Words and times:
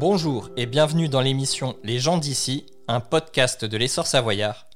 Bonjour 0.00 0.50
et 0.56 0.66
bienvenue 0.66 1.08
dans 1.08 1.20
l'émission 1.20 1.74
Les 1.82 1.98
gens 1.98 2.18
d'ici, 2.18 2.66
un 2.86 3.00
podcast 3.00 3.64
de 3.64 3.76
l'essor 3.76 4.06
savoyard. 4.06 4.66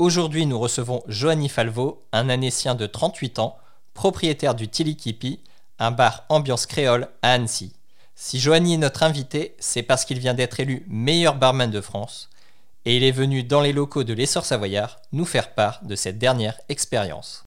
Aujourd'hui, 0.00 0.44
nous 0.44 0.58
recevons 0.58 1.04
Joanny 1.06 1.48
Falvo, 1.48 2.02
un 2.10 2.28
Annécien 2.28 2.74
de 2.74 2.86
38 2.86 3.38
ans, 3.38 3.56
propriétaire 3.94 4.56
du 4.56 4.66
Tilikipi, 4.66 5.38
un 5.78 5.92
bar 5.92 6.24
ambiance 6.28 6.66
créole 6.66 7.06
à 7.22 7.34
Annecy. 7.34 7.72
Si 8.16 8.40
Joanny 8.40 8.74
est 8.74 8.78
notre 8.78 9.04
invité, 9.04 9.54
c'est 9.60 9.84
parce 9.84 10.04
qu'il 10.04 10.18
vient 10.18 10.34
d'être 10.34 10.58
élu 10.58 10.84
meilleur 10.88 11.36
barman 11.36 11.70
de 11.70 11.80
France 11.80 12.28
et 12.84 12.96
il 12.96 13.04
est 13.04 13.12
venu 13.12 13.44
dans 13.44 13.60
les 13.60 13.72
locaux 13.72 14.02
de 14.02 14.14
l'essor 14.14 14.44
savoyard 14.44 14.98
nous 15.12 15.26
faire 15.26 15.54
part 15.54 15.78
de 15.84 15.94
cette 15.94 16.18
dernière 16.18 16.58
expérience. 16.68 17.44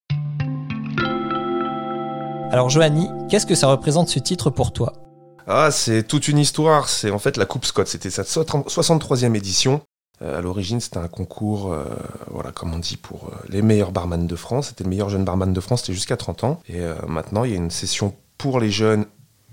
Alors 2.50 2.70
Joanny, 2.70 3.10
qu'est-ce 3.28 3.44
que 3.44 3.54
ça 3.54 3.66
représente 3.66 4.08
ce 4.08 4.20
titre 4.20 4.48
pour 4.48 4.72
toi? 4.72 5.05
Ah, 5.46 5.70
c'est 5.70 6.02
toute 6.02 6.28
une 6.28 6.38
histoire. 6.38 6.88
C'est 6.88 7.10
en 7.10 7.18
fait 7.18 7.36
la 7.36 7.46
Coupe 7.46 7.64
Scott. 7.64 7.86
C'était 7.86 8.10
sa 8.10 8.22
63e 8.22 9.34
édition. 9.34 9.80
Euh, 10.22 10.38
à 10.38 10.40
l'origine, 10.40 10.80
c'était 10.80 10.98
un 10.98 11.08
concours, 11.08 11.72
euh, 11.72 11.84
voilà, 12.30 12.50
comme 12.50 12.72
on 12.72 12.78
dit, 12.78 12.96
pour 12.96 13.28
euh, 13.28 13.36
les 13.48 13.62
meilleurs 13.62 13.92
barman 13.92 14.26
de 14.26 14.36
France. 14.36 14.68
C'était 14.68 14.84
le 14.84 14.90
meilleur 14.90 15.10
jeune 15.10 15.24
barman 15.24 15.52
de 15.52 15.60
France, 15.60 15.82
c'était 15.82 15.92
jusqu'à 15.92 16.16
30 16.16 16.44
ans. 16.44 16.60
Et 16.68 16.80
maintenant, 17.06 17.44
il 17.44 17.50
y 17.50 17.54
a 17.54 17.58
une 17.58 17.70
session 17.70 18.14
pour 18.38 18.60
les 18.60 18.70
jeunes 18.70 19.04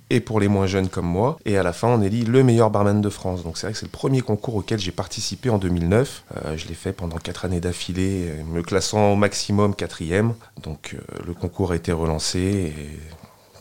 et 0.09 0.19
pour 0.19 0.39
les 0.39 0.47
moins 0.47 0.67
jeunes 0.67 0.89
comme 0.89 1.05
moi. 1.05 1.37
Et 1.45 1.57
à 1.57 1.63
la 1.63 1.73
fin, 1.73 1.87
on 1.87 2.01
élit 2.01 2.23
le 2.23 2.43
meilleur 2.43 2.69
barman 2.69 3.01
de 3.01 3.09
France. 3.09 3.43
Donc 3.43 3.57
c'est 3.57 3.67
vrai 3.67 3.73
que 3.73 3.79
c'est 3.79 3.85
le 3.85 3.91
premier 3.91 4.21
concours 4.21 4.55
auquel 4.55 4.79
j'ai 4.79 4.91
participé 4.91 5.49
en 5.49 5.57
2009. 5.57 6.23
je 6.55 6.67
l'ai 6.67 6.73
fait 6.75 6.93
pendant 6.93 7.17
4 7.17 7.45
années 7.45 7.59
d'affilée, 7.59 8.31
me 8.51 8.61
classant 8.61 9.13
au 9.13 9.15
maximum 9.15 9.75
quatrième. 9.75 10.33
Donc 10.61 10.95
le 11.25 11.33
concours 11.33 11.71
a 11.71 11.75
été 11.75 11.91
relancé 11.91 12.73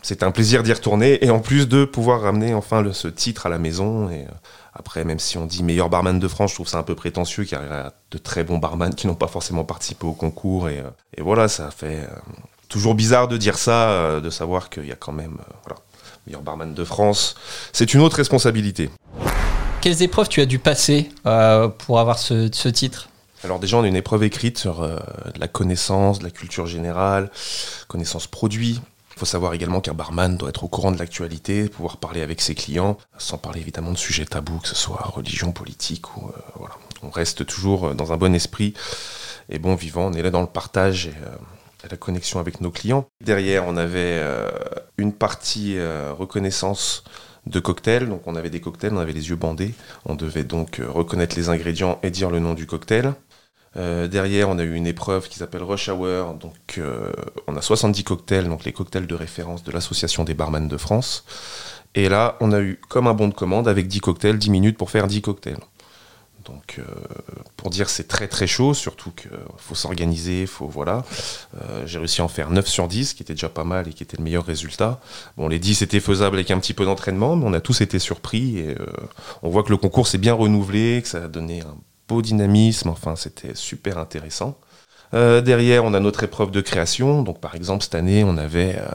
c'est 0.02 0.22
un 0.22 0.30
plaisir 0.30 0.62
d'y 0.62 0.72
retourner 0.72 1.24
et 1.24 1.30
en 1.30 1.40
plus 1.40 1.68
de 1.68 1.84
pouvoir 1.84 2.22
ramener 2.22 2.54
enfin 2.54 2.84
ce 2.92 3.08
titre 3.08 3.46
à 3.46 3.48
la 3.48 3.58
maison. 3.58 4.10
Et 4.10 4.26
après, 4.74 5.04
même 5.04 5.18
si 5.18 5.38
on 5.38 5.46
dit 5.46 5.62
meilleur 5.62 5.88
barman 5.88 6.18
de 6.18 6.28
France, 6.28 6.50
je 6.50 6.56
trouve 6.56 6.68
ça 6.68 6.78
un 6.78 6.82
peu 6.82 6.94
prétentieux, 6.94 7.44
car 7.44 7.62
il 7.62 7.68
y 7.68 7.72
a 7.72 7.92
de 8.10 8.18
très 8.18 8.44
bons 8.44 8.58
barman 8.58 8.94
qui 8.94 9.06
n'ont 9.06 9.14
pas 9.14 9.28
forcément 9.28 9.64
participé 9.64 10.06
au 10.06 10.12
concours. 10.12 10.68
Et, 10.68 10.82
et 11.16 11.22
voilà, 11.22 11.48
ça 11.48 11.70
fait 11.70 12.08
toujours 12.68 12.94
bizarre 12.94 13.28
de 13.28 13.36
dire 13.36 13.58
ça, 13.58 14.20
de 14.20 14.30
savoir 14.30 14.70
qu'il 14.70 14.86
y 14.86 14.92
a 14.92 14.96
quand 14.96 15.12
même 15.12 15.38
voilà, 15.64 15.80
meilleur 16.26 16.42
barman 16.42 16.74
de 16.74 16.84
France. 16.84 17.36
C'est 17.72 17.94
une 17.94 18.00
autre 18.00 18.16
responsabilité. 18.16 18.90
Quelles 19.82 20.02
épreuves 20.02 20.28
tu 20.28 20.40
as 20.40 20.46
dû 20.46 20.60
passer 20.60 21.10
euh, 21.26 21.66
pour 21.66 21.98
avoir 21.98 22.16
ce, 22.16 22.68
titre? 22.68 23.08
Alors 23.42 23.58
déjà, 23.58 23.78
on 23.78 23.82
a 23.82 23.88
une 23.88 23.96
épreuve 23.96 24.22
écrite 24.22 24.56
sur 24.56 24.80
euh, 24.80 24.96
la 25.36 25.48
connaissance, 25.48 26.20
de 26.20 26.24
la 26.24 26.30
culture 26.30 26.68
générale, 26.68 27.32
connaissance 27.88 28.28
produit. 28.28 28.80
Il 29.14 29.18
faut 29.18 29.26
savoir 29.26 29.54
également 29.54 29.80
qu'un 29.80 29.94
barman 29.94 30.36
doit 30.36 30.48
être 30.48 30.64
au 30.64 30.68
courant 30.68 30.92
de 30.92 30.98
l'actualité, 30.98 31.68
pouvoir 31.68 31.98
parler 31.98 32.22
avec 32.22 32.40
ses 32.40 32.54
clients, 32.54 32.96
sans 33.18 33.38
parler 33.38 33.60
évidemment 33.60 33.92
de 33.92 33.98
sujets 33.98 34.24
tabous, 34.24 34.58
que 34.58 34.68
ce 34.68 34.74
soit 34.74 35.02
religion, 35.02 35.52
politique 35.52 36.06
euh. 36.16 36.66
On 37.04 37.10
reste 37.10 37.44
toujours 37.46 37.94
dans 37.96 38.12
un 38.12 38.16
bon 38.16 38.32
esprit 38.32 38.74
et 39.48 39.58
bon 39.58 39.74
vivant. 39.74 40.06
On 40.06 40.12
est 40.12 40.22
là 40.22 40.30
dans 40.30 40.40
le 40.40 40.46
partage 40.46 41.10
et 41.84 41.88
la 41.90 41.96
connexion 41.96 42.40
avec 42.40 42.60
nos 42.60 42.70
clients. 42.70 43.06
Derrière, 43.20 43.66
on 43.66 43.76
avait 43.76 44.18
euh, 44.20 44.50
une 44.98 45.12
partie 45.12 45.78
euh, 45.78 46.12
reconnaissance 46.12 47.04
de 47.46 47.58
cocktails. 47.60 48.08
Donc 48.08 48.26
on 48.26 48.36
avait 48.36 48.50
des 48.50 48.60
cocktails, 48.60 48.92
on 48.92 48.98
avait 48.98 49.12
les 49.12 49.30
yeux 49.30 49.36
bandés. 49.36 49.74
On 50.04 50.14
devait 50.14 50.44
donc 50.44 50.78
euh, 50.78 50.88
reconnaître 50.88 51.36
les 51.36 51.48
ingrédients 51.48 51.98
et 52.02 52.10
dire 52.10 52.30
le 52.30 52.38
nom 52.38 52.54
du 52.54 52.66
cocktail. 52.66 53.14
Derrière, 53.74 54.48
on 54.48 54.58
a 54.58 54.62
eu 54.62 54.74
une 54.74 54.86
épreuve 54.86 55.28
qui 55.28 55.38
s'appelle 55.38 55.62
Rush 55.62 55.88
Hour. 55.88 56.34
Donc 56.34 56.80
on 57.46 57.56
a 57.56 57.62
70 57.62 58.04
cocktails, 58.04 58.48
donc 58.48 58.64
les 58.64 58.72
cocktails 58.72 59.06
de 59.06 59.14
référence 59.14 59.62
de 59.64 59.72
l'Association 59.72 60.24
des 60.24 60.34
barman 60.34 60.68
de 60.68 60.76
France. 60.76 61.24
Et 61.94 62.08
là, 62.08 62.36
on 62.40 62.52
a 62.52 62.60
eu 62.60 62.80
comme 62.88 63.06
un 63.06 63.14
bon 63.14 63.28
de 63.28 63.34
commande 63.34 63.68
avec 63.68 63.86
10 63.86 64.00
cocktails, 64.00 64.38
10 64.38 64.50
minutes 64.50 64.78
pour 64.78 64.90
faire 64.90 65.06
10 65.06 65.20
cocktails. 65.22 65.58
Donc, 66.44 66.76
euh, 66.78 66.82
pour 67.56 67.70
dire 67.70 67.88
c'est 67.88 68.08
très 68.08 68.26
très 68.26 68.46
chaud, 68.46 68.74
surtout 68.74 69.10
qu'il 69.10 69.30
faut 69.58 69.74
s'organiser, 69.74 70.46
faut 70.46 70.66
voilà. 70.66 71.04
Euh, 71.60 71.86
j'ai 71.86 71.98
réussi 71.98 72.20
à 72.20 72.24
en 72.24 72.28
faire 72.28 72.50
9 72.50 72.66
sur 72.66 72.88
10, 72.88 73.14
qui 73.14 73.22
était 73.22 73.34
déjà 73.34 73.48
pas 73.48 73.64
mal 73.64 73.88
et 73.88 73.92
qui 73.92 74.02
était 74.02 74.16
le 74.16 74.24
meilleur 74.24 74.44
résultat. 74.44 75.00
Bon, 75.36 75.48
les 75.48 75.58
10 75.58 75.82
étaient 75.82 76.00
faisables 76.00 76.36
avec 76.36 76.50
un 76.50 76.58
petit 76.58 76.74
peu 76.74 76.84
d'entraînement, 76.84 77.36
mais 77.36 77.46
on 77.46 77.52
a 77.52 77.60
tous 77.60 77.80
été 77.80 77.98
surpris 77.98 78.58
et 78.58 78.70
euh, 78.70 78.86
on 79.42 79.50
voit 79.50 79.62
que 79.62 79.70
le 79.70 79.76
concours 79.76 80.08
s'est 80.08 80.18
bien 80.18 80.34
renouvelé, 80.34 81.00
que 81.02 81.08
ça 81.08 81.24
a 81.24 81.28
donné 81.28 81.60
un 81.60 81.76
dynamisme. 82.20 82.90
Enfin, 82.90 83.16
c'était 83.16 83.54
super 83.54 83.96
intéressant. 83.96 84.58
Euh, 85.14 85.42
derrière, 85.42 85.84
on 85.84 85.94
a 85.94 86.00
notre 86.00 86.24
épreuve 86.24 86.50
de 86.50 86.60
création. 86.60 87.22
Donc, 87.22 87.40
par 87.40 87.54
exemple, 87.54 87.84
cette 87.84 87.94
année, 87.94 88.24
on 88.24 88.36
avait 88.36 88.76
euh, 88.78 88.88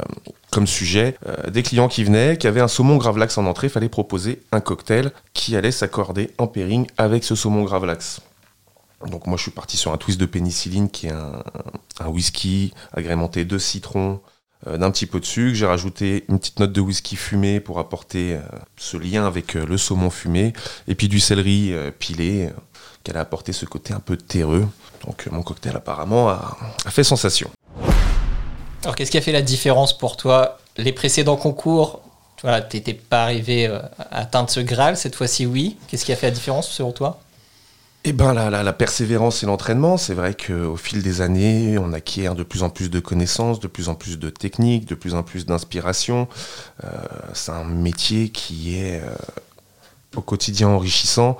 comme 0.52 0.68
sujet 0.68 1.16
euh, 1.28 1.50
des 1.50 1.64
clients 1.64 1.88
qui 1.88 2.04
venaient, 2.04 2.38
qui 2.38 2.48
avaient 2.48 2.62
un 2.62 2.68
saumon 2.68 2.98
gravlax 2.98 3.38
en 3.38 3.46
entrée. 3.46 3.68
Il 3.68 3.70
fallait 3.70 3.90
proposer 3.90 4.42
un 4.52 4.60
cocktail 4.60 5.12
qui 5.34 5.56
allait 5.56 5.72
s'accorder 5.72 6.32
en 6.38 6.48
pairing 6.48 6.88
avec 6.98 7.24
ce 7.24 7.36
saumon 7.36 7.64
gravlax. 7.64 8.22
Donc, 9.06 9.28
moi, 9.28 9.38
je 9.38 9.44
suis 9.44 9.52
parti 9.52 9.78
sur 9.78 9.94
un 9.94 9.98
twist 9.98 10.20
de 10.20 10.26
pénicilline 10.26 10.90
qui 10.90 11.08
est 11.08 11.12
un, 11.12 11.44
un 12.00 12.08
whisky 12.08 12.74
agrémenté 12.94 13.46
de 13.46 13.58
citron, 13.60 14.22
d'un 14.66 14.90
petit 14.90 15.06
peu 15.06 15.20
de 15.20 15.26
sucre. 15.26 15.54
J'ai 15.54 15.68
rajouté 15.68 16.26
une 16.30 16.40
petite 16.40 16.60
note 16.60 16.74
de 16.74 16.82
whisky 16.82 17.16
fumé 17.16 17.60
pour 17.60 17.78
apporter 17.78 18.40
ce 18.76 18.98
lien 18.98 19.28
avec 19.28 19.54
le 19.54 19.78
saumon 19.78 20.10
fumé. 20.10 20.52
Et 20.88 20.96
puis 20.96 21.10
du 21.10 21.20
céleri 21.20 21.76
pilé 22.00 22.50
qui 23.08 23.12
allait 23.12 23.22
apporter 23.22 23.54
ce 23.54 23.66
côté 23.66 23.94
un 23.94 24.02
peu 24.02 24.18
terreux. 24.18 24.68
Donc 25.06 25.28
mon 25.32 25.42
cocktail 25.42 25.78
apparemment 25.78 26.28
a, 26.28 26.58
fait 26.90 27.06
sensation. 27.06 27.50
Alors 28.84 28.98
qu'est-ce 28.98 29.12
qui 29.12 29.18
a 29.18 29.22
fait 29.22 29.32
la 29.32 29.42
différence 29.42 29.98
pour 29.98 30.18
toi? 30.18 30.58
Les 30.76 30.92
précédents 30.92 31.38
concours, 31.38 32.02
tu 32.36 32.48
n'étais 32.48 32.94
pas 32.94 33.24
arrivé 33.24 33.66
euh, 33.66 33.80
à 33.98 34.20
atteindre 34.20 34.50
ce 34.50 34.60
Graal, 34.60 34.98
cette 34.98 35.16
fois-ci 35.16 35.46
oui. 35.46 35.78
Qu'est-ce 35.88 36.04
qui 36.04 36.12
a 36.12 36.18
fait 36.18 36.28
la 36.28 36.34
différence 36.34 36.70
selon 36.70 36.92
toi? 36.92 37.22
Eh 38.04 38.12
ben, 38.12 38.34
la, 38.34 38.50
la, 38.50 38.74
persévérance 38.74 39.42
et 39.44 39.46
l'entraînement, 39.46 39.96
c'est 39.96 40.14
vrai 40.14 40.34
qu'au 40.34 40.76
fil 40.76 41.02
des 41.02 41.22
années, 41.22 41.78
on 41.78 41.94
acquiert 41.94 42.36
de 42.36 42.44
plus 42.44 42.62
en 42.64 42.70
plus 42.70 42.90
de 42.90 43.00
connaissances, 43.00 43.62
de 43.62 43.68
plus 43.68 43.88
en 43.88 43.96
plus 43.96 44.20
de 44.20 44.30
techniques, 44.30 44.86
de 44.86 44.96
plus 44.96 45.16
en 45.16 45.24
plus 45.24 45.46
d'inspiration. 45.46 46.28
Euh, 46.84 46.88
c'est 47.34 47.52
un 47.52 47.64
métier 47.64 48.30
qui 48.30 48.78
est 48.78 49.02
euh, 49.02 49.10
au 50.16 50.22
quotidien 50.22 50.70
enrichissant 50.70 51.38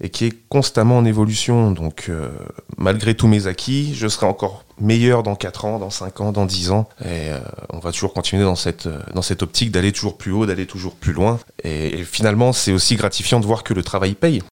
et 0.00 0.10
qui 0.10 0.26
est 0.26 0.34
constamment 0.48 0.98
en 0.98 1.04
évolution. 1.04 1.70
Donc 1.70 2.06
euh, 2.08 2.28
malgré 2.76 3.14
tous 3.14 3.26
mes 3.26 3.46
acquis, 3.46 3.94
je 3.94 4.08
serai 4.08 4.26
encore 4.26 4.64
meilleur 4.80 5.22
dans 5.22 5.34
4 5.34 5.64
ans, 5.64 5.78
dans 5.78 5.90
5 5.90 6.20
ans, 6.20 6.32
dans 6.32 6.46
10 6.46 6.70
ans. 6.70 6.88
Et 7.02 7.30
euh, 7.30 7.38
on 7.70 7.78
va 7.78 7.92
toujours 7.92 8.12
continuer 8.12 8.44
dans 8.44 8.56
cette, 8.56 8.86
euh, 8.86 9.00
dans 9.14 9.22
cette 9.22 9.42
optique 9.42 9.70
d'aller 9.70 9.92
toujours 9.92 10.16
plus 10.16 10.32
haut, 10.32 10.46
d'aller 10.46 10.66
toujours 10.66 10.94
plus 10.94 11.12
loin. 11.12 11.38
Et, 11.64 12.04
finalement, 12.04 12.52
c'est 12.52 12.72
aussi 12.72 12.96
gratifiant 12.96 13.40
de 13.40 13.46
voir 13.46 13.62
que 13.62 13.74
le 13.74 13.82
travail 13.82 14.14
paye. 14.14 14.42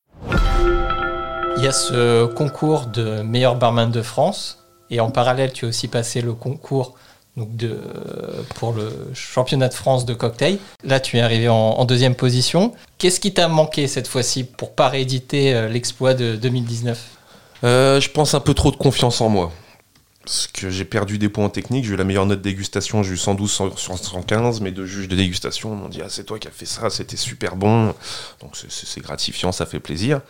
Il 1.57 1.65
y 1.65 1.67
a 1.67 1.73
ce 1.73 2.27
concours 2.27 2.87
de 2.87 3.23
meilleur 3.23 3.57
barman 3.57 3.91
de 3.91 4.03
France. 4.03 4.65
Et 4.91 5.01
en 5.01 5.11
parallèle, 5.11 5.53
tu 5.53 5.67
as 5.67 5.69
aussi 5.69 5.89
passé 5.89 6.23
le 6.23 6.33
concours 6.33 6.95
donc 7.39 7.49
pour 8.57 8.73
le 8.73 8.91
championnat 9.15 9.69
de 9.69 9.75
France 9.75 10.05
de 10.05 10.15
cocktail. 10.15 10.59
Là, 10.85 11.01
tu 11.01 11.17
es 11.17 11.21
arrivé 11.21 11.49
en, 11.49 11.85
deuxième 11.85 12.15
position. 12.15 12.75
Qu'est-ce 12.99 13.21
qui 13.21 13.33
t'a 13.33 13.49
manqué 13.49 13.87
cette 13.87 14.09
fois-ci 14.09 14.45
pour 14.45 14.75
pas 14.75 14.89
rééditer 14.89 15.55
euh, 15.55 15.69
l'exploit 15.69 16.15
de 16.15 16.37
2019 16.37 17.01
euh, 17.65 18.01
Je 18.01 18.11
pense 18.11 18.35
un 18.35 18.41
peu 18.41 18.53
trop 18.53 18.71
de 18.71 18.77
confiance 18.77 19.21
en 19.21 19.29
moi. 19.29 19.53
Parce 20.25 20.47
que 20.49 20.69
j'ai 20.69 20.85
perdu 20.85 21.17
des 21.17 21.31
points 21.31 21.47
en 21.47 21.49
technique, 21.49 21.87
j'ai 21.87 21.95
eu 21.95 21.97
la 21.97 22.05
meilleure 22.05 22.27
note 22.27 22.41
de 22.41 22.43
dégustation, 22.45 23.03
j'ai 23.03 23.15
eu 23.15 23.17
112 23.17 23.51
sur 23.77 23.99
115, 23.99 24.61
mais 24.61 24.73
deux 24.73 24.85
juges 24.85 25.09
de 25.09 25.17
dégustation 25.17 25.75
m'ont 25.75 25.89
dit 25.89 26.03
Ah, 26.05 26.11
c'est 26.11 26.25
toi 26.25 26.39
qui 26.39 26.49
as 26.49 26.51
fait 26.51 26.67
ça, 26.67 26.91
c'était 26.91 27.17
super 27.17 27.57
bon. 27.57 27.95
Donc 28.43 28.55
c'est 28.69 29.01
gratifiant, 29.01 29.53
ça 29.53 29.65
fait 29.65 29.81
plaisir. 29.81 30.21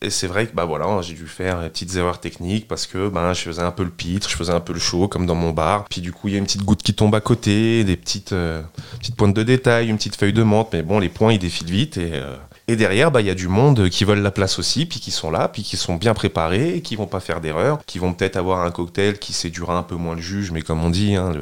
Et 0.00 0.10
c'est 0.10 0.28
vrai 0.28 0.46
que 0.46 0.54
bah 0.54 0.64
voilà, 0.64 1.02
j'ai 1.02 1.14
dû 1.14 1.26
faire 1.26 1.60
des 1.62 1.68
petites 1.68 1.96
erreurs 1.96 2.20
techniques 2.20 2.68
parce 2.68 2.86
que 2.86 3.08
ben 3.08 3.32
je 3.32 3.40
faisais 3.40 3.62
un 3.62 3.72
peu 3.72 3.82
le 3.82 3.90
pitre, 3.90 4.30
je 4.30 4.36
faisais 4.36 4.52
un 4.52 4.60
peu 4.60 4.72
le 4.72 4.78
show 4.78 5.08
comme 5.08 5.26
dans 5.26 5.34
mon 5.34 5.50
bar. 5.50 5.86
Puis 5.90 6.00
du 6.00 6.12
coup, 6.12 6.28
il 6.28 6.32
y 6.32 6.34
a 6.36 6.38
une 6.38 6.44
petite 6.44 6.62
goutte 6.62 6.82
qui 6.82 6.94
tombe 6.94 7.14
à 7.16 7.20
côté, 7.20 7.82
des 7.82 7.96
petites 7.96 8.32
euh, 8.32 8.62
petites 9.00 9.16
pointes 9.16 9.34
de 9.34 9.42
détail, 9.42 9.88
une 9.88 9.96
petite 9.96 10.14
feuille 10.14 10.32
de 10.32 10.44
menthe, 10.44 10.68
mais 10.72 10.82
bon, 10.82 11.00
les 11.00 11.08
points 11.08 11.32
ils 11.32 11.40
défilent 11.40 11.70
vite 11.70 11.96
et 11.96 12.12
euh, 12.12 12.36
derrière, 12.76 13.10
bah, 13.10 13.20
il 13.20 13.26
y 13.26 13.30
a 13.30 13.34
du 13.34 13.48
monde 13.48 13.88
qui 13.88 14.04
veulent 14.04 14.20
la 14.20 14.30
place 14.30 14.58
aussi, 14.58 14.86
puis 14.86 15.00
qui 15.00 15.10
sont 15.10 15.30
là, 15.30 15.48
puis 15.48 15.62
qui 15.62 15.76
sont 15.76 15.96
bien 15.96 16.14
préparés, 16.14 16.80
qui 16.82 16.96
vont 16.96 17.06
pas 17.06 17.20
faire 17.20 17.40
d'erreurs, 17.40 17.80
qui 17.86 17.98
vont 17.98 18.12
peut-être 18.12 18.36
avoir 18.36 18.62
un 18.62 18.70
cocktail 18.70 19.18
qui 19.18 19.32
séduira 19.32 19.76
un 19.76 19.82
peu 19.82 19.94
moins 19.94 20.14
le 20.14 20.20
juge, 20.20 20.50
mais 20.50 20.62
comme 20.62 20.84
on 20.84 20.90
dit, 20.90 21.14
hein, 21.14 21.32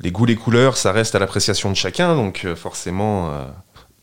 les 0.00 0.10
goûts, 0.10 0.26
les 0.26 0.36
couleurs, 0.36 0.76
ça 0.76 0.92
reste 0.92 1.14
à 1.14 1.18
l'appréciation 1.18 1.70
de 1.70 1.76
chacun, 1.76 2.14
donc 2.14 2.42
euh, 2.44 2.54
forcément, 2.54 3.32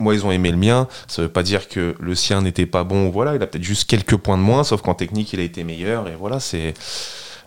moi, 0.04 0.14
ils 0.14 0.26
ont 0.26 0.32
aimé 0.32 0.52
le 0.52 0.58
mien. 0.58 0.88
Ça 1.08 1.24
veut 1.24 1.30
pas 1.30 1.42
dire 1.42 1.68
que 1.68 1.96
le 2.00 2.16
sien 2.16 2.42
n'était 2.42 2.66
pas 2.66 2.84
bon. 2.84 3.10
Voilà, 3.10 3.36
il 3.36 3.42
a 3.42 3.48
peut-être 3.48 3.64
juste 3.64 3.90
quelques 3.90 4.18
points 4.18 4.38
de 4.38 4.44
moins, 4.44 4.64
sauf 4.64 4.82
qu'en 4.82 4.94
technique, 4.94 5.34
il 5.34 5.40
a 5.40 5.44
été 5.44 5.64
meilleur. 5.64 6.08
Et 6.08 6.16
voilà, 6.16 6.40
c'est 6.40 6.74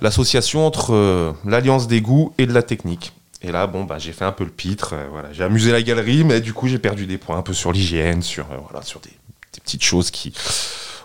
l'association 0.00 0.67
entre 0.67 0.94
euh, 0.94 1.32
l'alliance 1.44 1.87
des 1.87 2.00
goûts 2.00 2.32
et 2.38 2.47
de 2.47 2.53
la 2.53 2.62
technique. 2.62 3.12
Et 3.43 3.53
là, 3.53 3.67
bon, 3.67 3.85
bah, 3.85 3.99
j'ai 3.99 4.12
fait 4.12 4.25
un 4.25 4.32
peu 4.32 4.44
le 4.44 4.50
pitre. 4.50 4.94
Euh, 4.94 5.23
j'ai 5.32 5.44
amusé 5.44 5.70
la 5.70 5.82
galerie, 5.82 6.25
mais 6.25 6.41
du 6.41 6.53
coup, 6.53 6.67
j'ai 6.67 6.79
perdu 6.79 7.06
des 7.06 7.19
points 7.19 7.37
un 7.37 7.43
peu 7.43 7.53
sur 7.53 7.70
l'hygiène, 7.70 8.23
sur 8.23 8.47
euh, 8.50 8.81
des, 9.03 9.61
petites 9.61 9.85
choses 9.85 10.11
qui 10.11 10.32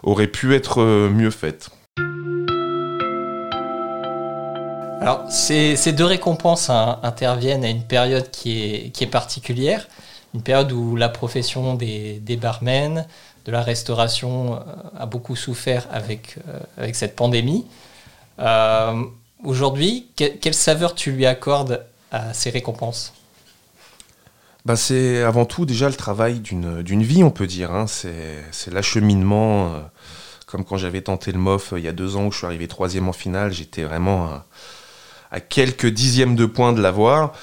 auraient 0.03 0.27
pu 0.27 0.55
être 0.55 0.81
mieux 1.09 1.31
faites. 1.31 1.69
Alors, 5.01 5.25
ces, 5.31 5.93
deux 5.93 6.05
récompenses 6.05 6.69
hein, 6.69 6.99
interviennent 7.03 7.65
à 7.65 7.69
une 7.69 7.83
période 7.83 8.29
qui 8.29 8.91
est 8.99 9.11
particulière 9.11 9.87
une 10.33 10.41
période 10.41 10.71
où 10.71 10.95
la 10.95 11.09
profession 11.09 11.75
des, 11.75 12.19
des 12.19 12.37
barmen 12.37 13.05
de 13.45 13.51
la 13.51 13.61
restauration 13.61 14.59
a 14.97 15.05
beaucoup 15.05 15.35
souffert 15.35 15.87
avec, 15.91 16.37
avec 16.77 16.95
cette 16.95 17.15
pandémie. 17.15 17.65
Aujourd'hui, 19.43 20.07
quelle 20.15 20.53
saveur 20.53 20.93
tu 20.93 21.11
lui 21.11 21.25
accordes 21.25 21.83
à 22.11 22.33
ces 22.33 22.51
récompenses? 22.51 23.13
Bah, 24.65 24.75
C'est 24.75 25.23
avant 25.23 25.45
tout 25.45 25.65
déjà 25.65 25.89
le 25.89 25.95
travail 25.95 26.39
d'une 26.39 27.03
vie, 27.03 27.23
on 27.23 27.31
peut 27.31 27.47
dire. 27.47 27.71
Hein. 27.71 27.87
C'est 27.87 28.71
l'acheminement. 28.71 29.73
Euh, 29.73 29.79
comme 30.45 30.65
quand 30.65 30.77
j'avais 30.77 31.01
tenté 31.01 31.31
le 31.31 31.39
MOF 31.39 31.71
euh, 31.71 31.79
il 31.79 31.85
y 31.85 31.87
a 31.87 31.93
deux 31.93 32.17
ans 32.17 32.25
où 32.25 32.31
je 32.31 32.39
suis 32.39 32.45
arrivé 32.45 32.67
troisième 32.67 33.07
en 33.07 33.13
finale, 33.13 33.53
j'étais 33.53 33.83
vraiment 33.83 34.29
à, 35.31 35.39
quelques 35.39 35.87
dixièmes 35.87 36.35
de 36.35 36.45
points 36.45 36.73
de 36.73 36.81
l'avoir. 36.81 37.33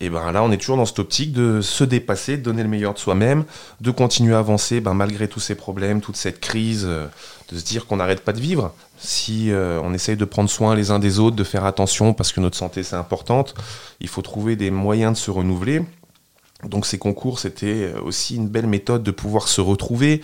Et 0.00 0.10
ben 0.10 0.30
là, 0.30 0.42
on 0.42 0.52
est 0.52 0.58
toujours 0.58 0.76
dans 0.76 0.86
cette 0.86 1.00
optique 1.00 1.32
de 1.32 1.60
se 1.60 1.82
dépasser, 1.82 2.36
de 2.36 2.42
donner 2.42 2.62
le 2.62 2.68
meilleur 2.68 2.94
de 2.94 2.98
soi-même, 2.98 3.44
de 3.80 3.90
continuer 3.90 4.34
à 4.34 4.38
avancer 4.38 4.80
ben, 4.80 4.94
malgré 4.94 5.26
tous 5.26 5.40
ces 5.40 5.54
problèmes, 5.54 6.00
toute 6.00 6.16
cette 6.16 6.40
crise, 6.40 6.84
euh, 6.86 7.06
de 7.50 7.58
se 7.58 7.64
dire 7.64 7.86
qu'on 7.86 7.96
n'arrête 7.96 8.20
pas 8.20 8.32
de 8.32 8.40
vivre. 8.40 8.72
Si 9.00 9.52
on 9.52 9.94
essaye 9.94 10.16
de 10.16 10.24
prendre 10.24 10.50
soin 10.50 10.74
les 10.74 10.90
uns 10.90 10.98
des 10.98 11.20
autres, 11.20 11.36
de 11.36 11.44
faire 11.44 11.64
attention 11.64 12.14
parce 12.14 12.32
que 12.32 12.40
notre 12.40 12.56
santé 12.56 12.82
c'est 12.82 12.96
importante, 12.96 13.54
il 14.00 14.08
faut 14.08 14.22
trouver 14.22 14.56
des 14.56 14.72
moyens 14.72 15.12
de 15.12 15.16
se 15.16 15.30
renouveler. 15.30 15.84
Donc 16.64 16.86
ces 16.86 16.98
concours, 16.98 17.38
c'était 17.38 17.92
aussi 18.04 18.34
une 18.34 18.48
belle 18.48 18.66
méthode 18.66 19.04
de 19.04 19.12
pouvoir 19.12 19.46
se 19.46 19.60
retrouver, 19.60 20.22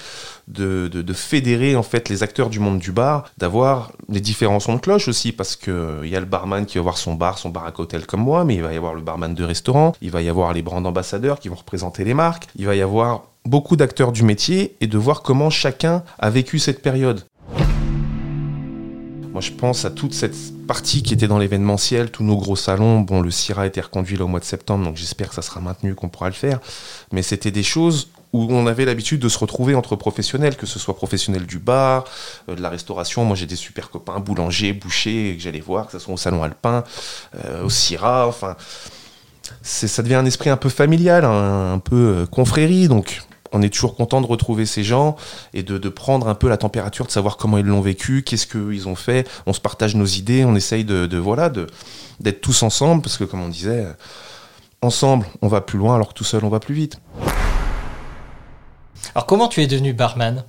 de, 0.49 0.91
fédérer 1.13 1.77
en 1.77 1.85
fait 1.85 2.09
les 2.09 2.25
acteurs 2.25 2.51
du 2.51 2.59
monde 2.59 2.81
du 2.81 2.91
bar, 2.91 3.31
d'avoir 3.39 3.93
les 4.09 4.21
différents 4.21 4.59
sons 4.59 4.75
de 4.75 4.81
cloche 4.81 5.07
aussi, 5.07 5.31
parce 5.31 5.55
qu'il 5.55 6.07
y 6.07 6.17
a 6.17 6.21
le 6.21 6.27
barman 6.27 6.67
qui 6.67 6.79
va 6.79 6.81
avoir 6.81 6.99
son 6.99 7.15
bar, 7.15 7.39
son 7.39 7.51
bar 7.51 7.67
à 7.67 7.71
cocktail 7.71 8.05
comme 8.07 8.21
moi, 8.21 8.45
mais 8.45 8.57
il 8.57 8.63
va 8.63 8.73
y 8.73 8.77
avoir 8.77 8.95
le 8.95 9.01
barman 9.01 9.33
de 9.33 9.45
restaurant, 9.45 9.93
il 10.01 10.11
va 10.11 10.23
y 10.23 10.29
avoir 10.29 10.53
les 10.53 10.63
brands 10.63 10.85
ambassadeurs 10.85 11.39
qui 11.39 11.49
vont 11.49 11.55
représenter 11.55 12.03
les 12.03 12.15
marques, 12.15 12.49
il 12.57 12.67
va 12.67 12.75
y 12.75 12.83
avoir 12.83 13.27
beaucoup 13.45 13.77
d'acteurs 13.77 14.11
du 14.11 14.23
métier 14.23 14.77
et 14.81 14.87
de 14.87 14.99
voir 14.99 15.23
comment 15.23 15.51
chacun 15.51 16.03
a 16.19 16.31
vécu 16.31 16.59
cette 16.59 16.83
période. 16.83 17.25
Moi, 19.35 19.41
je 19.41 19.51
pense 19.51 19.85
à 19.85 19.91
toute 19.91 20.15
cette 20.15 20.37
partie 20.69 21.03
qui 21.03 21.13
était 21.13 21.27
dans 21.27 21.39
l'événementiel, 21.39 22.13
tous 22.13 22.23
nos 22.23 22.37
gros 22.37 22.55
salons. 22.55 23.01
Bon, 23.01 23.21
le 23.21 23.33
CIRA 23.33 23.63
a 23.63 23.67
été 23.67 23.81
reconduit 23.81 24.17
là 24.17 24.25
au 24.25 24.29
mois 24.29 24.39
de 24.39 24.45
septembre, 24.45 24.85
donc 24.85 24.97
j'espère 24.97 25.31
que 25.31 25.35
ça 25.35 25.43
sera 25.43 25.61
maintenu, 25.61 25.97
qu'on 25.97 26.09
pourra 26.09 26.29
le 26.29 26.35
faire. 26.35 26.61
Mais 27.11 27.21
c'était 27.23 27.51
des 27.51 27.65
choses 27.65 28.11
où 28.33 28.47
on 28.49 28.69
avait 28.69 28.85
l'habitude 28.85 29.19
de 29.19 29.29
se 29.29 29.37
retrouver 29.37 29.75
entre 29.75 29.97
professionnels, 29.97 30.57
que 30.57 30.67
ce 30.67 30.79
soit 30.79 30.95
professionnels 30.95 31.47
du 31.47 31.59
bar, 31.59 32.05
euh, 32.49 32.55
de 32.55 32.63
la 32.63 32.69
restauration. 32.69 33.25
Moi, 33.25 33.35
j'ai 33.35 33.47
des 33.47 33.57
super 33.57 33.91
copains, 33.91 34.21
boulangers, 34.21 34.73
bouchers, 34.73 35.35
que 35.37 35.43
j'allais 35.43 35.59
voir, 35.59 35.87
que 35.87 35.93
ce 35.93 35.99
soit 35.99 36.15
au 36.15 36.17
salon 36.17 36.45
alpin, 36.45 36.85
euh, 37.45 37.65
au 37.65 37.71
CIRA, 37.71 38.29
enfin. 38.29 38.55
Ça 39.63 40.03
devient 40.03 40.15
un 40.15 40.27
esprit 40.27 40.49
un 40.49 40.57
peu 40.57 40.69
familial, 40.69 41.25
un, 41.25 41.81
peu 41.81 41.97
euh, 41.97 42.27
confrérie. 42.27 42.87
Donc, 42.87 43.21
on 43.55 43.63
est 43.63 43.73
toujours 43.73 43.95
content 43.95 44.21
de 44.21 44.27
retrouver 44.27 44.67
ces 44.67 44.85
gens 44.85 45.17
et 45.55 45.63
de, 45.63 45.89
prendre 45.89 46.29
un 46.29 46.35
peu 46.35 46.49
la 46.49 46.57
température, 46.57 47.07
de 47.07 47.11
savoir 47.11 47.37
comment 47.37 47.57
ils 47.57 47.65
l'ont 47.65 47.81
vécu, 47.81 48.23
qu'est-ce 48.23 48.47
qu'ils 48.47 48.89
ont 48.89 48.97
fait. 48.97 49.29
On 49.47 49.53
se 49.53 49.61
partage 49.61 49.95
nos 49.95 50.05
idées, 50.05 50.45
on 50.45 50.57
essaye 50.57 50.85
de, 50.85 51.17
voilà, 51.17 51.49
d'être 51.49 52.41
tous 52.41 52.63
ensemble, 52.63 53.01
parce 53.01 53.17
que 53.17 53.25
comme 53.25 53.41
on 53.41 53.49
disait, 53.49 53.87
ensemble 54.83 55.27
on 55.41 55.49
va 55.49 55.61
plus 55.61 55.79
loin, 55.79 55.95
alors 55.95 56.09
que 56.09 56.15
tout 56.15 56.25
seul 56.25 56.45
on 56.45 56.49
va 56.49 56.61
plus 56.61 56.75
vite. 56.75 57.01
Alors 59.15 59.27
comment 59.27 59.49
tu 59.49 59.63
es 59.63 59.67
devenu 59.67 59.93
barman? 59.93 60.45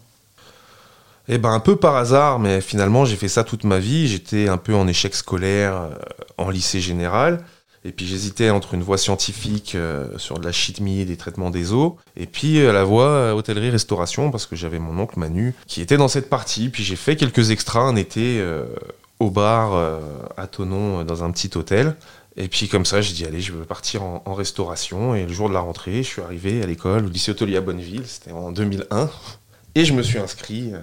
Eh 1.28 1.38
ben 1.38 1.52
un 1.52 1.60
peu 1.60 1.76
par 1.76 1.96
hasard, 1.96 2.40
mais 2.40 2.62
finalement 2.62 3.06
j'ai 3.06 3.16
fait 3.16 3.28
ça 3.28 3.44
toute 3.44 3.64
ma 3.64 3.80
vie. 3.80 4.08
J'étais 4.08 4.48
un 4.48 4.58
peu 4.58 4.76
en 4.76 4.88
échec 4.88 5.16
scolaire 5.16 5.74
euh, 5.74 5.90
en 6.38 6.50
lycée 6.50 6.82
général. 6.82 7.44
Et 7.86 7.92
puis 7.92 8.08
j'hésitais 8.08 8.50
entre 8.50 8.74
une 8.74 8.82
voie 8.82 8.98
scientifique 8.98 9.76
euh, 9.76 10.18
sur 10.18 10.40
de 10.40 10.46
la 10.46 10.52
chimie 10.52 11.02
et 11.02 11.06
des 11.06 11.18
traitements 11.18 11.52
des 11.52 11.72
eaux, 11.72 11.98
et 12.18 12.26
puis 12.26 12.60
euh, 12.60 12.74
la 12.74 12.84
voie 12.84 13.10
euh, 13.10 13.32
hôtellerie-restauration, 13.34 14.32
parce 14.32 14.48
que 14.48 14.56
j'avais 14.56 14.80
mon 14.80 14.98
oncle 14.98 15.20
Manu 15.20 15.54
qui 15.68 15.82
était 15.82 15.98
dans 15.98 16.08
cette 16.08 16.28
partie. 16.28 16.70
Puis 16.70 16.84
j'ai 16.84 16.96
fait 16.96 17.16
quelques 17.16 17.52
extras 17.52 17.82
un 17.82 17.96
été 17.96 18.44
au 19.20 19.30
bar 19.30 20.00
à 20.36 20.48
Tonon 20.48 21.04
dans 21.04 21.24
un 21.24 21.32
petit 21.32 21.52
hôtel. 21.56 21.96
Et 22.38 22.48
puis 22.48 22.68
comme 22.68 22.86
ça, 22.86 23.02
j'ai 23.02 23.14
dit 23.14 23.24
allez, 23.26 23.40
je 23.40 23.54
veux 23.54 23.64
partir 23.64 24.02
en, 24.04 24.24
en, 24.26 24.34
restauration. 24.34 25.14
Et 25.14 25.26
le 25.26 25.32
jour 25.32 25.48
de 25.48 25.54
la 25.54 25.60
rentrée, 25.60 25.98
je 25.98 26.08
suis 26.08 26.22
arrivé 26.22 26.64
à 26.64 26.66
l'école, 26.66 27.06
au 27.06 27.10
lycée 27.10 27.32
hôtelier 27.32 27.58
à 27.58 27.62
Bonneville, 27.62 28.04
c'était 28.08 28.32
en 28.32 28.52
2001. 28.52 29.10
Et 29.76 29.86
je 29.86 29.94
me 29.94 30.02
suis 30.02 30.18
inscrit. 30.18 30.74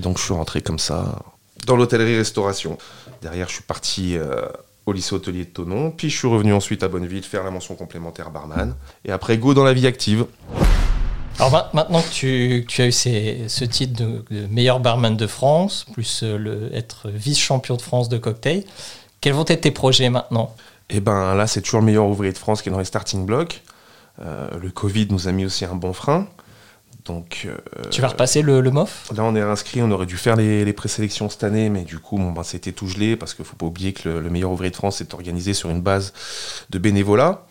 donc 0.00 0.16
je 0.18 0.24
suis 0.24 0.34
rentré 0.34 0.62
comme 0.62 0.78
ça 0.78 1.22
dans 1.66 1.76
l'hôtellerie-restauration. 1.76 2.78
Derrière, 3.20 3.48
je 3.48 3.54
suis 3.54 3.64
parti 3.64 4.16
au 4.88 4.92
lycée 4.92 5.14
hôtelier 5.14 5.44
de 5.44 5.50
Tonon. 5.50 5.90
Puis 5.90 6.10
je 6.10 6.16
suis 6.16 6.28
revenu 6.28 6.52
ensuite 6.52 6.82
à 6.82 6.88
Bonneville 6.88 7.22
faire 7.22 7.44
la 7.44 7.50
mention 7.50 7.74
complémentaire 7.74 8.30
barman. 8.30 8.74
Et 9.04 9.12
après, 9.12 9.38
go 9.38 9.54
dans 9.54 9.64
la 9.64 9.74
vie 9.74 9.86
active. 9.86 10.26
Alors 11.38 11.70
maintenant 11.72 12.00
que 12.00 12.60
tu, 12.60 12.82
as 12.82 12.86
eu 12.86 12.92
ce 12.92 13.64
titre 13.64 14.02
de, 14.02 14.46
meilleur 14.50 14.80
barman 14.80 15.16
de 15.16 15.26
France, 15.26 15.86
plus 15.92 16.22
euh, 16.24 16.36
le, 16.36 16.74
être 16.74 17.08
vice-champion 17.10 17.76
de 17.76 17.82
France 17.82 18.08
de 18.08 18.18
cocktail, 18.18 18.64
quels 19.20 19.34
vont 19.34 19.44
être 19.46 19.60
tes 19.60 19.70
projets 19.70 20.10
maintenant? 20.10 20.54
Eh 20.90 21.00
ben 21.00 21.34
là, 21.34 21.46
c'est 21.46 21.60
toujours 21.60 21.80
le 21.80 21.86
meilleur 21.86 22.06
ouvrier 22.06 22.32
de 22.32 22.38
France 22.38 22.62
qui 22.62 22.70
est 22.70 22.72
dans 22.72 22.78
les 22.78 22.84
starting 22.84 23.24
blocks. 23.24 23.62
Euh, 24.20 24.48
le 24.60 24.70
Covid 24.70 25.06
nous 25.10 25.28
a 25.28 25.32
mis 25.32 25.44
aussi 25.44 25.64
un 25.64 25.74
bon 25.74 25.92
frein. 25.92 26.26
Donc, 27.08 27.46
euh, 27.46 27.56
tu 27.90 28.02
vas 28.02 28.08
repasser 28.08 28.42
le, 28.42 28.62
MOF? 28.62 29.10
Là, 29.16 29.24
on 29.24 29.34
est 29.34 29.40
inscrit, 29.40 29.82
on 29.82 29.90
aurait 29.90 30.06
dû 30.06 30.18
faire 30.18 30.36
les, 30.36 30.72
présélections 30.74 31.28
cette 31.30 31.42
année, 31.42 31.70
mais 31.70 31.82
du 31.82 31.98
coup, 31.98 32.18
bon, 32.18 32.32
ben, 32.32 32.42
c'était 32.42 32.72
tout 32.72 32.86
gelé 32.86 33.16
parce 33.16 33.34
qu'il 33.34 33.44
ne 33.44 33.48
faut 33.48 33.56
pas 33.56 33.66
oublier 33.66 33.94
que 33.94 34.08
le, 34.08 34.30
meilleur 34.30 34.52
ouvrier 34.52 34.70
de 34.70 34.76
France 34.76 35.00
est 35.00 35.14
organisé 35.14 35.54
sur 35.54 35.70
une 35.70 35.80
base 35.80 36.12
de 36.68 36.78
bénévolat. 36.78 37.46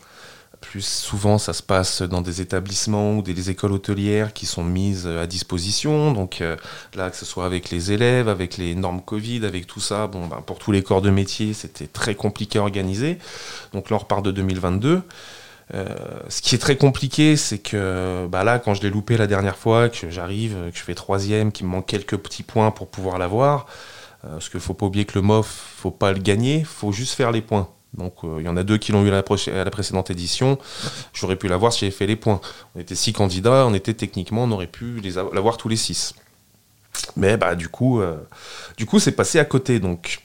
Plus 0.61 0.85
souvent, 0.85 1.37
ça 1.37 1.53
se 1.53 1.63
passe 1.63 2.01
dans 2.03 2.21
des 2.21 2.41
établissements 2.41 3.17
ou 3.17 3.21
des 3.21 3.49
écoles 3.49 3.71
hôtelières 3.71 4.33
qui 4.33 4.45
sont 4.45 4.63
mises 4.63 5.07
à 5.07 5.27
disposition. 5.27 6.13
Donc 6.13 6.41
euh, 6.41 6.55
là, 6.95 7.09
que 7.09 7.15
ce 7.15 7.25
soit 7.25 7.45
avec 7.45 7.69
les 7.69 7.91
élèves, 7.91 8.27
avec 8.27 8.57
les 8.57 8.75
normes 8.75 9.01
Covid, 9.01 9.45
avec 9.45 9.67
tout 9.67 9.79
ça, 9.79 10.07
bon, 10.07 10.27
ben, 10.27 10.41
pour 10.45 10.59
tous 10.59 10.71
les 10.71 10.83
corps 10.83 11.01
de 11.01 11.09
métier, 11.09 11.53
c'était 11.53 11.87
très 11.87 12.15
compliqué 12.15 12.59
à 12.59 12.61
organiser. 12.61 13.17
Donc 13.73 13.89
là, 13.89 13.97
on 13.97 13.99
repart 13.99 14.23
de 14.23 14.31
2022. 14.31 15.01
Euh, 15.73 15.85
ce 16.29 16.41
qui 16.41 16.55
est 16.55 16.59
très 16.59 16.77
compliqué, 16.77 17.35
c'est 17.35 17.57
que 17.57 18.27
bah 18.27 18.43
là, 18.43 18.59
quand 18.59 18.73
je 18.73 18.81
l'ai 18.81 18.89
loupé 18.89 19.17
la 19.17 19.27
dernière 19.27 19.57
fois, 19.57 19.89
que 19.89 20.09
j'arrive, 20.09 20.55
que 20.71 20.77
je 20.77 20.83
fais 20.83 20.95
troisième, 20.95 21.51
qu'il 21.51 21.65
me 21.65 21.71
manque 21.71 21.87
quelques 21.87 22.17
petits 22.17 22.43
points 22.43 22.71
pour 22.71 22.87
pouvoir 22.87 23.17
l'avoir, 23.17 23.67
euh, 24.23 24.33
parce 24.33 24.49
qu'il 24.49 24.59
faut 24.59 24.73
pas 24.73 24.85
oublier 24.85 25.05
que 25.05 25.15
le 25.15 25.21
MOF, 25.21 25.47
faut 25.77 25.91
pas 25.91 26.13
le 26.13 26.19
gagner, 26.19 26.63
faut 26.63 26.91
juste 26.91 27.15
faire 27.15 27.31
les 27.31 27.41
points. 27.41 27.69
Donc 27.93 28.23
euh, 28.23 28.37
il 28.39 28.45
y 28.45 28.49
en 28.49 28.57
a 28.57 28.63
deux 28.63 28.77
qui 28.77 28.91
l'ont 28.91 29.03
eu 29.03 29.09
à 29.09 29.11
la, 29.11 29.23
à 29.59 29.63
la 29.63 29.71
précédente 29.71 30.09
édition. 30.09 30.57
J'aurais 31.13 31.35
pu 31.35 31.47
l'avoir 31.47 31.73
si 31.73 31.81
j'avais 31.81 31.91
fait 31.91 32.07
les 32.07 32.15
points. 32.15 32.39
On 32.75 32.79
était 32.79 32.95
six 32.95 33.11
candidats, 33.11 33.65
on 33.65 33.73
était 33.73 33.93
techniquement, 33.93 34.43
on 34.43 34.51
aurait 34.51 34.67
pu 34.67 35.01
l'avoir 35.33 35.57
tous 35.57 35.67
les 35.67 35.77
six. 35.77 36.13
Mais 37.15 37.37
bah 37.37 37.55
du 37.55 37.69
coup, 37.69 38.01
du 38.75 38.85
coup 38.85 38.99
c'est 38.99 39.11
passé 39.11 39.39
à 39.39 39.45
côté. 39.45 39.79
Donc 39.79 40.19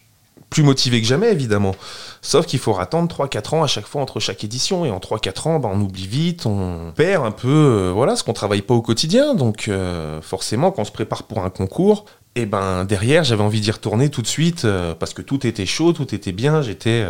plus 0.52 0.62
motivé 0.62 1.00
que 1.00 1.06
jamais, 1.06 1.32
évidemment. 1.32 1.74
Sauf 2.20 2.44
qu'il 2.44 2.58
faut 2.58 2.78
attendre 2.78 3.12
3-4 3.12 3.54
ans 3.54 3.62
à 3.62 3.66
chaque 3.66 3.86
fois 3.86 4.02
entre 4.02 4.20
chaque 4.20 4.44
édition. 4.44 4.84
Et 4.84 4.90
en 4.90 4.98
3-4 4.98 5.48
ans, 5.48 5.58
bah, 5.58 5.70
on 5.72 5.80
oublie 5.80 6.06
vite, 6.06 6.44
on 6.44 6.92
perd 6.94 7.24
un 7.24 7.30
peu 7.30 7.48
euh, 7.48 7.92
voilà, 7.92 8.16
ce 8.16 8.22
qu'on 8.22 8.34
travaille 8.34 8.60
pas 8.60 8.74
au 8.74 8.82
quotidien. 8.82 9.34
Donc 9.34 9.68
euh, 9.68 10.20
forcément, 10.20 10.70
quand 10.70 10.82
on 10.82 10.84
se 10.84 10.92
prépare 10.92 11.22
pour 11.22 11.42
un 11.42 11.48
concours, 11.48 12.04
et 12.34 12.42
eh 12.42 12.46
ben 12.46 12.84
derrière, 12.84 13.24
j'avais 13.24 13.42
envie 13.42 13.60
d'y 13.60 13.70
retourner 13.70 14.08
tout 14.08 14.22
de 14.22 14.26
suite 14.26 14.64
euh, 14.64 14.94
parce 14.94 15.12
que 15.12 15.20
tout 15.20 15.46
était 15.46 15.66
chaud, 15.66 15.92
tout 15.92 16.14
était 16.14 16.32
bien, 16.32 16.62
j'étais 16.62 17.06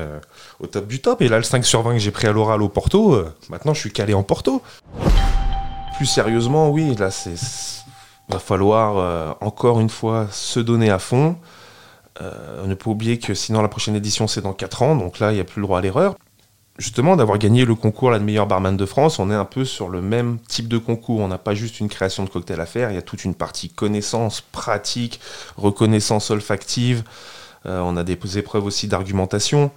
au 0.60 0.68
top 0.68 0.86
du 0.86 1.00
top. 1.00 1.20
Et 1.20 1.28
là, 1.28 1.38
le 1.38 1.44
5 1.44 1.64
sur 1.64 1.82
20 1.82 1.94
que 1.94 1.98
j'ai 1.98 2.10
pris 2.12 2.28
à 2.28 2.32
l'oral 2.32 2.62
au 2.62 2.68
Porto, 2.68 3.24
maintenant 3.50 3.74
je 3.74 3.80
suis 3.80 3.92
calé 3.92 4.14
en 4.14 4.22
Porto. 4.22 4.62
Plus 5.96 6.06
sérieusement, 6.06 6.70
oui, 6.70 6.94
là, 6.94 7.10
c'est 7.10 7.34
va 8.28 8.38
falloir 8.38 9.36
encore 9.40 9.80
une 9.80 9.90
fois 9.90 10.28
se 10.30 10.60
donner 10.60 10.90
à 10.90 11.00
fond. 11.00 11.36
Euh, 12.20 12.66
ne 12.66 12.74
pas 12.74 12.90
oublier 12.90 13.18
que 13.18 13.32
sinon 13.34 13.62
la 13.62 13.68
prochaine 13.68 13.96
édition 13.96 14.26
c'est 14.26 14.42
dans 14.42 14.52
4 14.52 14.82
ans, 14.82 14.96
donc 14.96 15.18
là 15.18 15.32
il 15.32 15.36
n'y 15.36 15.40
a 15.40 15.44
plus 15.44 15.60
le 15.60 15.66
droit 15.66 15.78
à 15.78 15.82
l'erreur. 15.82 16.16
Justement, 16.78 17.16
d'avoir 17.16 17.36
gagné 17.36 17.66
le 17.66 17.74
concours 17.74 18.10
là, 18.10 18.18
de 18.18 18.24
meilleur 18.24 18.46
barman 18.46 18.76
de 18.76 18.86
France, 18.86 19.18
on 19.18 19.30
est 19.30 19.34
un 19.34 19.44
peu 19.44 19.64
sur 19.64 19.90
le 19.90 20.00
même 20.00 20.38
type 20.48 20.68
de 20.68 20.78
concours. 20.78 21.20
On 21.20 21.28
n'a 21.28 21.36
pas 21.36 21.54
juste 21.54 21.80
une 21.80 21.90
création 21.90 22.24
de 22.24 22.30
cocktail 22.30 22.60
à 22.60 22.66
faire, 22.66 22.90
il 22.90 22.94
y 22.94 22.98
a 22.98 23.02
toute 23.02 23.24
une 23.24 23.34
partie 23.34 23.68
connaissance, 23.68 24.40
pratique, 24.40 25.20
reconnaissance 25.56 26.30
olfactive. 26.30 27.04
Euh, 27.66 27.80
on 27.80 27.96
a 27.96 28.04
des 28.04 28.16
épreuves 28.38 28.64
aussi 28.64 28.88
d'argumentation, 28.88 29.70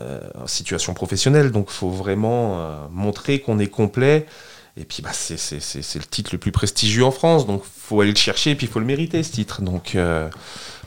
euh, 0.00 0.20
situation 0.46 0.94
professionnelle. 0.94 1.52
Donc 1.52 1.66
il 1.68 1.74
faut 1.74 1.90
vraiment 1.90 2.58
euh, 2.58 2.86
montrer 2.90 3.40
qu'on 3.40 3.58
est 3.58 3.68
complet. 3.68 4.26
Et 4.76 4.84
puis 4.84 5.02
bah, 5.02 5.10
c'est 5.12 5.34
le 5.36 6.06
titre 6.06 6.30
le 6.32 6.38
plus 6.38 6.50
prestigieux 6.50 7.04
en 7.04 7.12
France, 7.12 7.46
donc 7.46 7.62
faut 7.62 8.00
aller 8.00 8.10
le 8.10 8.16
chercher 8.16 8.50
et 8.50 8.54
puis 8.56 8.66
il 8.66 8.72
faut 8.72 8.80
le 8.80 8.86
mériter 8.86 9.22
ce 9.22 9.30
titre. 9.30 9.62
Donc 9.62 9.96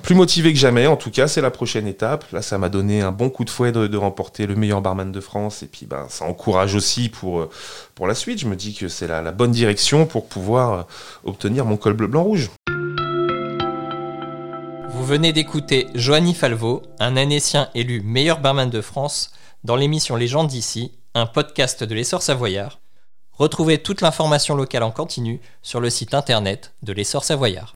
plus 0.07 0.15
motivé 0.15 0.53
que 0.53 0.57
jamais, 0.57 0.87
en 0.87 0.95
tout 0.95 1.11
cas, 1.11 1.27
c'est 1.27 1.41
la 1.41 1.51
prochaine 1.51 1.85
étape. 1.85 2.31
Là, 2.31 2.41
ça 2.41 2.57
m'a 2.57 2.69
donné 2.69 3.01
un 3.01 3.11
bon 3.11 3.29
coup 3.29 3.43
de 3.43 3.49
fouet 3.49 3.73
de, 3.73 3.97
remporter 3.97 4.47
le 4.47 4.55
meilleur 4.55 4.81
barman 4.81 5.11
de 5.11 5.19
France. 5.19 5.63
Et 5.63 5.65
puis, 5.65 5.85
ben, 5.85 6.05
ça 6.07 6.23
encourage 6.23 6.75
aussi 6.75 7.09
pour, 7.09 7.41
euh, 7.41 7.49
la 8.07 8.15
suite. 8.15 8.39
Je 8.39 8.47
me 8.47 8.55
dis 8.55 8.73
que 8.73 8.87
c'est 8.87 9.05
la, 9.05 9.33
bonne 9.33 9.51
direction 9.51 10.05
pour 10.05 10.29
pouvoir 10.29 10.71
euh, 10.71 10.83
obtenir 11.25 11.65
mon 11.65 11.75
col 11.75 11.91
bleu, 11.91 12.07
blanc, 12.07 12.23
rouge. 12.23 12.49
Vous 14.91 15.05
venez 15.05 15.33
d'écouter 15.33 15.87
Joanny 15.93 16.33
Falvo, 16.33 16.83
un 17.01 17.17
Annécien 17.17 17.67
élu 17.75 17.99
meilleur 17.99 18.39
barman 18.39 18.69
de 18.69 18.79
France, 18.79 19.31
dans 19.65 19.75
l'émission 19.75 20.17
gens 20.19 20.45
d'ici, 20.45 20.93
un 21.15 21.25
podcast 21.25 21.83
de 21.83 21.93
l'essor 21.93 22.21
savoyard. 22.21 22.79
Retrouvez 23.33 23.79
toute 23.79 23.99
l'information 23.99 24.55
locale 24.55 24.83
en 24.83 24.91
continu 24.91 25.41
sur 25.61 25.81
le 25.81 25.89
site 25.89 26.13
internet 26.13 26.73
de 26.81 26.93
l'essor 26.93 27.25
savoyard. 27.25 27.73